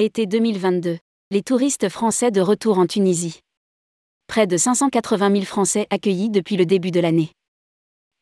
Été 0.00 0.26
2022. 0.26 0.98
Les 1.32 1.42
touristes 1.42 1.88
français 1.88 2.30
de 2.30 2.40
retour 2.40 2.78
en 2.78 2.86
Tunisie. 2.86 3.40
Près 4.28 4.46
de 4.46 4.56
580 4.56 5.32
000 5.32 5.44
Français 5.44 5.88
accueillis 5.90 6.30
depuis 6.30 6.56
le 6.56 6.66
début 6.66 6.92
de 6.92 7.00
l'année. 7.00 7.32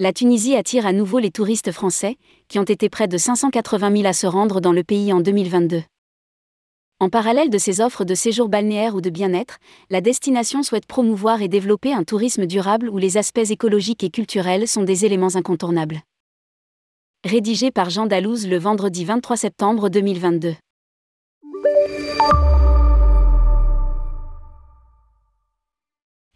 La 0.00 0.14
Tunisie 0.14 0.56
attire 0.56 0.86
à 0.86 0.94
nouveau 0.94 1.18
les 1.18 1.30
touristes 1.30 1.72
français, 1.72 2.16
qui 2.48 2.58
ont 2.58 2.64
été 2.64 2.88
près 2.88 3.08
de 3.08 3.18
580 3.18 3.94
000 3.94 4.06
à 4.06 4.14
se 4.14 4.26
rendre 4.26 4.62
dans 4.62 4.72
le 4.72 4.84
pays 4.84 5.12
en 5.12 5.20
2022. 5.20 5.82
En 6.98 7.10
parallèle 7.10 7.50
de 7.50 7.58
ces 7.58 7.82
offres 7.82 8.06
de 8.06 8.14
séjour 8.14 8.48
balnéaire 8.48 8.94
ou 8.94 9.02
de 9.02 9.10
bien-être, 9.10 9.58
la 9.90 10.00
destination 10.00 10.62
souhaite 10.62 10.86
promouvoir 10.86 11.42
et 11.42 11.48
développer 11.48 11.92
un 11.92 12.04
tourisme 12.04 12.46
durable 12.46 12.88
où 12.88 12.96
les 12.96 13.18
aspects 13.18 13.50
écologiques 13.50 14.02
et 14.02 14.08
culturels 14.08 14.66
sont 14.66 14.84
des 14.84 15.04
éléments 15.04 15.36
incontournables. 15.36 16.00
Rédigé 17.22 17.70
par 17.70 17.90
Jean 17.90 18.06
Dalouse 18.06 18.48
le 18.48 18.56
vendredi 18.56 19.04
23 19.04 19.36
septembre 19.36 19.90
2022. 19.90 20.54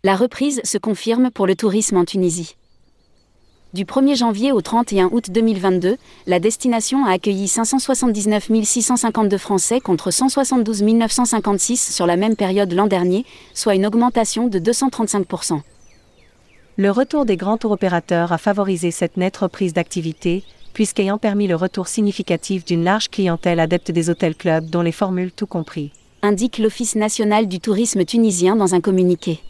La 0.03 0.16
reprise 0.16 0.63
se 0.65 0.79
confirme 0.79 1.30
pour 1.30 1.47
le 1.47 1.55
tourisme 1.55 1.99
en 1.99 2.07
Tunisie. 2.07 2.57
Du 3.73 3.85
1er 3.85 4.16
janvier 4.16 4.51
au 4.51 4.61
31 4.61 5.11
août 5.13 5.30
2022, 5.30 5.97
la 6.27 6.41
destination 6.41 7.05
a 7.05 7.13
accueilli 7.13 7.47
579 7.47 8.51
652 8.65 9.39
Français 9.39 9.79
contre 9.79 10.11
172 10.11 10.83
956 10.83 11.95
sur 11.95 12.07
la 12.07 12.16
même 12.16 12.35
période 12.35 12.73
l'an 12.73 12.88
dernier, 12.88 13.25
soit 13.55 13.75
une 13.75 13.87
augmentation 13.87 14.49
de 14.49 14.59
235%. 14.59 15.61
Le 16.79 16.91
retour 16.91 17.27
des 17.27 17.37
grands 17.37 17.59
tours 17.59 17.73
opérateurs 17.73 18.33
a 18.33 18.38
favorisé 18.38 18.91
cette 18.91 19.16
nette 19.16 19.37
reprise 19.37 19.75
d'activité, 19.75 20.43
puisqu'ayant 20.73 21.19
permis 21.19 21.47
le 21.47 21.56
retour 21.56 21.88
significatif 21.88 22.65
d'une 22.65 22.85
large 22.85 23.09
clientèle 23.09 23.60
adepte 23.60 23.90
des 23.90 24.10
hôtels-clubs 24.10 24.71
dont 24.71 24.82
les 24.82 24.93
formules 24.93 25.32
tout 25.32 25.46
compris. 25.46 25.93
Indique 26.23 26.59
l'Office 26.59 26.96
national 26.96 27.49
du 27.49 27.60
tourisme 27.60 28.04
tunisien 28.04 28.57
dans 28.57 28.74
un 28.74 28.80
communiqué. 28.80 29.40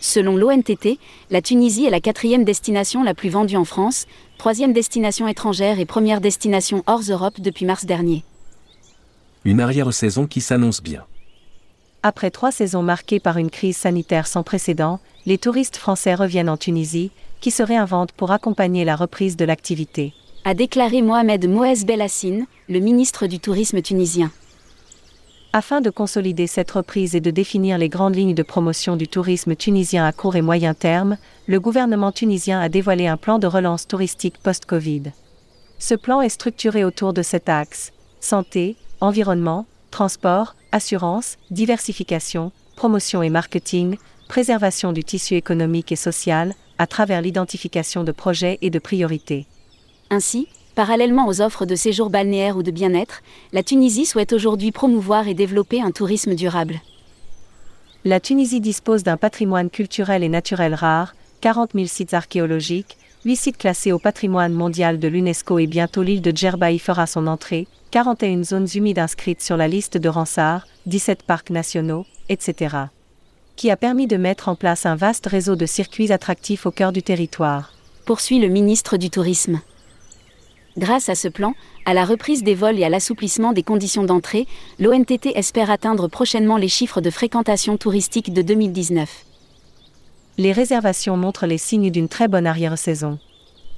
Selon 0.00 0.36
l'ONTT, 0.36 0.98
la 1.30 1.42
Tunisie 1.42 1.84
est 1.84 1.90
la 1.90 2.00
quatrième 2.00 2.44
destination 2.44 3.02
la 3.02 3.14
plus 3.14 3.28
vendue 3.28 3.56
en 3.56 3.66
France, 3.66 4.06
troisième 4.38 4.72
destination 4.72 5.28
étrangère 5.28 5.78
et 5.78 5.84
première 5.84 6.22
destination 6.22 6.82
hors 6.86 7.02
Europe 7.02 7.40
depuis 7.40 7.66
mars 7.66 7.84
dernier. 7.84 8.24
Une 9.44 9.60
arrière-saison 9.60 10.26
qui 10.26 10.40
s'annonce 10.40 10.82
bien. 10.82 11.04
Après 12.02 12.30
trois 12.30 12.50
saisons 12.50 12.82
marquées 12.82 13.20
par 13.20 13.36
une 13.36 13.50
crise 13.50 13.76
sanitaire 13.76 14.26
sans 14.26 14.42
précédent, 14.42 15.00
les 15.26 15.36
touristes 15.36 15.76
français 15.76 16.14
reviennent 16.14 16.48
en 16.48 16.56
Tunisie, 16.56 17.10
qui 17.40 17.50
se 17.50 17.62
réinventent 17.62 18.12
pour 18.12 18.30
accompagner 18.30 18.84
la 18.84 18.96
reprise 18.96 19.36
de 19.36 19.44
l'activité. 19.44 20.12
A 20.44 20.54
déclaré 20.54 21.02
Mohamed 21.02 21.48
Moez 21.48 21.84
Belassine, 21.84 22.46
le 22.68 22.80
ministre 22.80 23.26
du 23.26 23.40
Tourisme 23.40 23.82
tunisien. 23.82 24.30
Afin 25.52 25.80
de 25.80 25.90
consolider 25.90 26.46
cette 26.46 26.70
reprise 26.70 27.16
et 27.16 27.20
de 27.20 27.32
définir 27.32 27.76
les 27.76 27.88
grandes 27.88 28.14
lignes 28.14 28.36
de 28.36 28.44
promotion 28.44 28.96
du 28.96 29.08
tourisme 29.08 29.56
tunisien 29.56 30.06
à 30.06 30.12
court 30.12 30.36
et 30.36 30.42
moyen 30.42 30.74
terme, 30.74 31.16
le 31.48 31.58
gouvernement 31.58 32.12
tunisien 32.12 32.60
a 32.60 32.68
dévoilé 32.68 33.08
un 33.08 33.16
plan 33.16 33.40
de 33.40 33.48
relance 33.48 33.88
touristique 33.88 34.38
post-Covid. 34.38 35.12
Ce 35.80 35.96
plan 35.96 36.20
est 36.20 36.28
structuré 36.28 36.84
autour 36.84 37.12
de 37.12 37.22
cet 37.22 37.48
axe 37.48 37.92
santé, 38.20 38.76
environnement, 39.00 39.66
transport, 39.90 40.54
assurance, 40.70 41.36
diversification, 41.50 42.52
promotion 42.76 43.22
et 43.22 43.30
marketing, 43.30 43.96
préservation 44.28 44.92
du 44.92 45.02
tissu 45.02 45.34
économique 45.34 45.90
et 45.90 45.96
social, 45.96 46.54
à 46.80 46.86
travers 46.86 47.20
l'identification 47.20 48.04
de 48.04 48.10
projets 48.10 48.58
et 48.62 48.70
de 48.70 48.78
priorités. 48.78 49.46
Ainsi, 50.08 50.48
Parallèlement 50.74 51.26
aux 51.26 51.42
offres 51.42 51.66
de 51.66 51.74
séjour 51.74 52.08
balnéaire 52.08 52.56
ou 52.56 52.62
de 52.62 52.70
bien-être, 52.70 53.22
la 53.52 53.62
Tunisie 53.62 54.06
souhaite 54.06 54.32
aujourd'hui 54.32 54.72
promouvoir 54.72 55.28
et 55.28 55.34
développer 55.34 55.82
un 55.82 55.90
tourisme 55.90 56.34
durable. 56.34 56.80
La 58.04 58.18
Tunisie 58.18 58.60
dispose 58.60 59.02
d'un 59.02 59.18
patrimoine 59.18 59.68
culturel 59.68 60.22
et 60.22 60.30
naturel 60.30 60.72
rare, 60.74 61.14
40 61.42 61.72
000 61.74 61.86
sites 61.86 62.14
archéologiques, 62.14 62.96
8 63.26 63.36
sites 63.36 63.58
classés 63.58 63.92
au 63.92 63.98
patrimoine 63.98 64.54
mondial 64.54 64.98
de 64.98 65.08
l'UNESCO 65.08 65.58
et 65.58 65.66
bientôt 65.66 66.02
l'île 66.02 66.22
de 66.22 66.34
Djerba 66.34 66.70
y 66.70 66.78
fera 66.78 67.06
son 67.06 67.26
entrée, 67.26 67.66
41 67.90 68.44
zones 68.44 68.68
humides 68.74 69.00
inscrites 69.00 69.42
sur 69.42 69.58
la 69.58 69.68
liste 69.68 69.98
de 69.98 70.08
Ramsar, 70.08 70.66
17 70.86 71.24
parcs 71.24 71.50
nationaux, 71.50 72.06
etc. 72.30 72.76
Qui 73.60 73.70
a 73.70 73.76
permis 73.76 74.06
de 74.06 74.16
mettre 74.16 74.48
en 74.48 74.54
place 74.54 74.86
un 74.86 74.96
vaste 74.96 75.26
réseau 75.26 75.54
de 75.54 75.66
circuits 75.66 76.12
attractifs 76.12 76.64
au 76.64 76.70
cœur 76.70 76.92
du 76.92 77.02
territoire. 77.02 77.74
Poursuit 78.06 78.38
le 78.38 78.48
ministre 78.48 78.96
du 78.96 79.10
Tourisme. 79.10 79.60
Grâce 80.78 81.10
à 81.10 81.14
ce 81.14 81.28
plan, 81.28 81.52
à 81.84 81.92
la 81.92 82.06
reprise 82.06 82.42
des 82.42 82.54
vols 82.54 82.78
et 82.78 82.84
à 82.84 82.88
l'assouplissement 82.88 83.52
des 83.52 83.62
conditions 83.62 84.04
d'entrée, 84.04 84.46
l'ONTT 84.78 85.36
espère 85.36 85.70
atteindre 85.70 86.08
prochainement 86.08 86.56
les 86.56 86.68
chiffres 86.68 87.02
de 87.02 87.10
fréquentation 87.10 87.76
touristique 87.76 88.32
de 88.32 88.40
2019. 88.40 89.26
Les 90.38 90.52
réservations 90.52 91.18
montrent 91.18 91.44
les 91.44 91.58
signes 91.58 91.90
d'une 91.90 92.08
très 92.08 92.28
bonne 92.28 92.46
arrière-saison. 92.46 93.18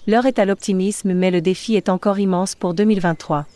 L'heure 0.06 0.26
est 0.26 0.38
à 0.38 0.44
l'optimisme 0.44 1.12
mais 1.12 1.32
le 1.32 1.40
défi 1.40 1.74
est 1.74 1.88
encore 1.88 2.20
immense 2.20 2.54
pour 2.54 2.74
2023. 2.74 3.46